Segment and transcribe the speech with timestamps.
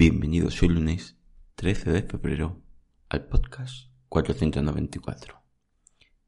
[0.00, 1.16] Bienvenidos hoy lunes
[1.56, 2.62] 13 de febrero
[3.08, 5.42] al podcast 494.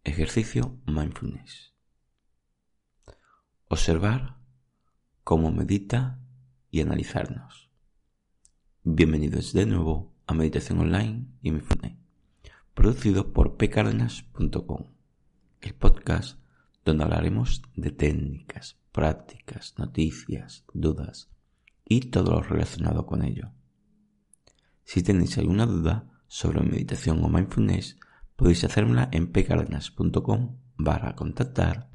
[0.03, 1.73] Ejercicio Mindfulness.
[3.69, 4.39] Observar
[5.23, 6.19] cómo medita
[6.73, 7.71] y analizarnos.
[8.83, 11.97] Bienvenidos de nuevo a Meditación Online y Mindfulness,
[12.75, 14.87] producido por pcardenas.com,
[15.61, 16.41] el podcast
[16.85, 21.31] donde hablaremos de técnicas, prácticas, noticias, dudas,
[21.85, 23.53] y todo lo relacionado con ello.
[24.91, 27.97] Si tenéis alguna duda sobre meditación o mindfulness,
[28.35, 31.89] podéis hacérmela en pcardenas.com barra contactar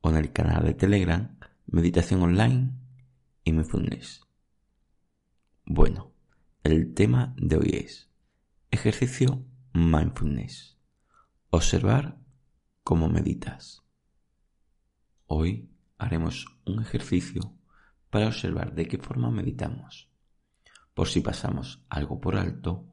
[0.00, 2.72] o en el canal de Telegram Meditación Online
[3.44, 4.26] y Mindfulness.
[5.64, 6.10] Bueno,
[6.64, 8.10] el tema de hoy es
[8.72, 10.76] ejercicio mindfulness.
[11.50, 12.18] Observar
[12.82, 13.84] cómo meditas.
[15.26, 17.54] Hoy haremos un ejercicio
[18.10, 20.09] para observar de qué forma meditamos,
[21.00, 22.84] por si pasamos algo por alto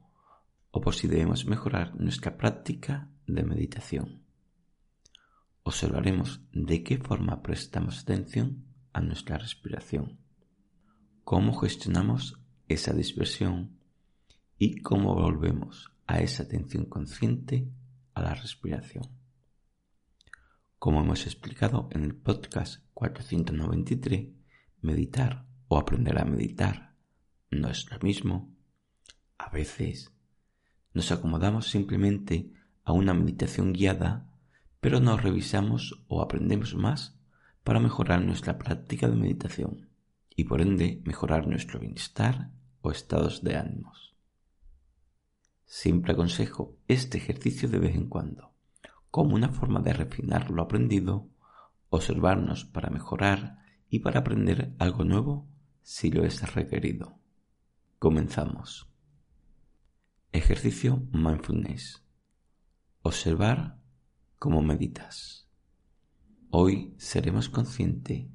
[0.70, 4.24] o por si debemos mejorar nuestra práctica de meditación.
[5.62, 10.20] Observaremos de qué forma prestamos atención a nuestra respiración,
[11.22, 13.78] cómo gestionamos esa dispersión
[14.56, 17.68] y cómo volvemos a esa atención consciente
[18.14, 19.04] a la respiración.
[20.78, 24.30] Como hemos explicado en el podcast 493,
[24.80, 26.87] meditar o aprender a meditar
[27.50, 28.54] no es lo mismo.
[29.38, 30.12] A veces
[30.92, 32.52] nos acomodamos simplemente
[32.84, 34.30] a una meditación guiada,
[34.80, 37.18] pero no revisamos o aprendemos más
[37.64, 39.90] para mejorar nuestra práctica de meditación
[40.34, 44.14] y por ende mejorar nuestro bienestar o estados de ánimos.
[45.66, 48.54] Siempre aconsejo este ejercicio de vez en cuando,
[49.10, 51.28] como una forma de refinar lo aprendido,
[51.90, 53.58] observarnos para mejorar
[53.90, 55.46] y para aprender algo nuevo
[55.82, 57.17] si lo es requerido.
[57.98, 58.88] Comenzamos.
[60.32, 62.04] Ejercicio Mindfulness.
[63.02, 63.80] Observar
[64.38, 65.48] cómo meditas.
[66.50, 68.26] Hoy seremos conscientes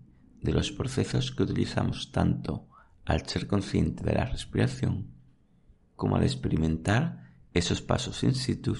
[0.42, 2.68] de los procesos que utilizamos tanto
[3.06, 5.14] al ser consciente de la respiración
[5.96, 8.76] como al experimentar esos pasos in situ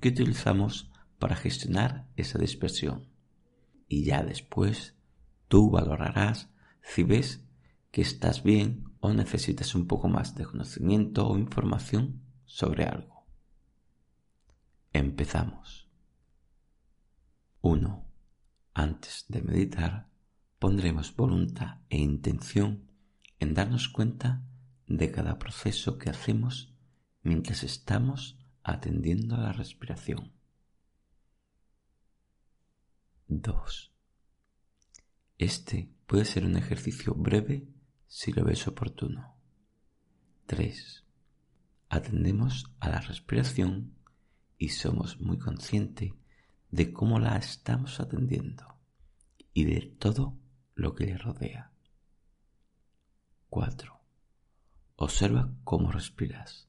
[0.00, 3.08] que utilizamos para gestionar esa dispersión.
[3.88, 4.94] Y ya después
[5.48, 6.50] Tú valorarás
[6.82, 7.46] si ves
[7.94, 13.24] que estás bien o necesitas un poco más de conocimiento o información sobre algo.
[14.92, 15.88] Empezamos.
[17.60, 18.04] 1.
[18.74, 20.10] Antes de meditar,
[20.58, 22.90] pondremos voluntad e intención
[23.38, 24.42] en darnos cuenta
[24.88, 26.74] de cada proceso que hacemos
[27.22, 30.32] mientras estamos atendiendo a la respiración.
[33.28, 33.92] 2.
[35.38, 37.68] Este puede ser un ejercicio breve
[38.06, 39.36] si lo ves oportuno.
[40.46, 41.04] 3.
[41.88, 43.94] Atendemos a la respiración
[44.58, 46.12] y somos muy conscientes
[46.70, 48.78] de cómo la estamos atendiendo
[49.52, 50.36] y de todo
[50.74, 51.72] lo que le rodea.
[53.48, 54.00] 4.
[54.96, 56.68] Observa cómo respiras.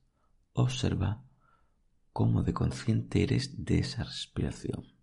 [0.54, 1.24] Observa
[2.14, 4.94] cómo de consciente eres de esa respiración.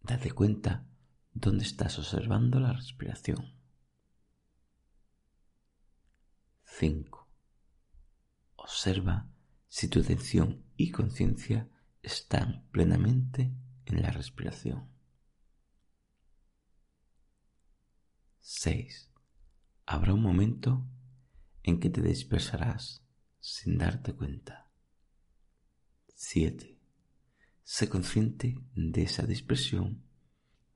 [0.00, 0.86] Date cuenta
[1.34, 3.57] donde estás observando la respiración.
[6.78, 7.28] 5.
[8.54, 9.28] Observa
[9.66, 11.68] si tu atención y conciencia
[12.02, 13.52] están plenamente
[13.84, 14.88] en la respiración.
[18.38, 19.10] 6.
[19.86, 20.86] Habrá un momento
[21.64, 23.04] en que te dispersarás
[23.40, 24.70] sin darte cuenta.
[26.14, 26.78] 7.
[27.64, 30.04] Sé consciente de esa dispersión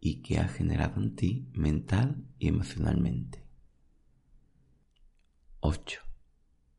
[0.01, 3.52] y que ha generado en ti mental y emocionalmente.
[5.65, 6.01] 8.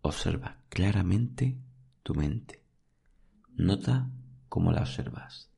[0.02, 1.58] Observa claramente
[2.04, 2.62] tu mente.
[3.56, 4.12] Nota
[4.50, 5.50] cómo la observas.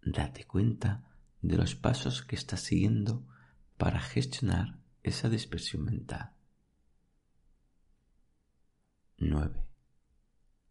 [0.00, 1.02] Date cuenta
[1.42, 3.26] de los pasos que estás siguiendo
[3.78, 6.30] para gestionar esa dispersión mental.
[9.16, 9.66] 9.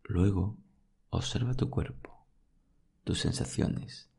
[0.06, 0.58] Luego,
[1.10, 2.26] observa tu cuerpo,
[3.04, 4.10] tus sensaciones.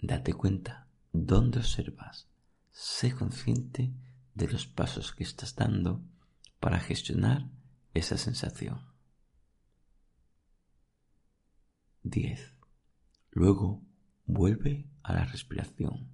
[0.00, 2.26] Date cuenta donde observas,
[2.70, 3.92] sé consciente
[4.34, 6.00] de los pasos que estás dando
[6.62, 7.50] para gestionar
[7.92, 8.86] esa sensación.
[12.04, 12.54] 10.
[13.32, 13.82] Luego
[14.26, 16.08] vuelve a la respiración.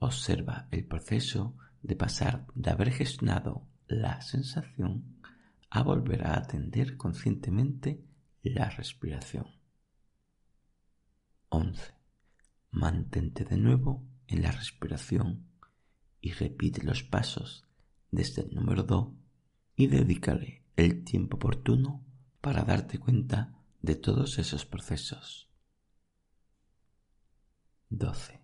[0.00, 5.16] Observa el proceso de pasar de haber gestionado la sensación
[5.70, 8.04] a volver a atender conscientemente
[8.42, 9.46] la respiración.
[11.48, 11.94] 11.
[12.70, 15.46] Mantente de nuevo en la respiración
[16.20, 17.64] y repite los pasos
[18.10, 19.23] desde el número 2
[19.76, 22.04] y dedícale el tiempo oportuno
[22.40, 25.50] para darte cuenta de todos esos procesos.
[27.90, 28.40] 12.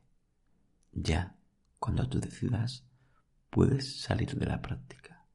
[0.93, 1.37] Ya,
[1.79, 2.85] cuando tú decidas,
[3.49, 5.27] puedes salir de la práctica.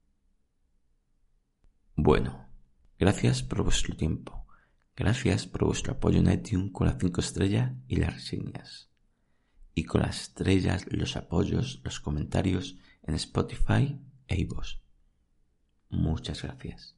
[1.95, 2.47] Bueno,
[2.97, 4.45] gracias por vuestro tiempo.
[4.95, 8.89] Gracias por vuestro apoyo en iTunes con las 5 estrellas y las reseñas.
[9.73, 14.84] Y con las estrellas, los apoyos, los comentarios en Spotify e iVoox.
[15.89, 16.95] Muchas gracias.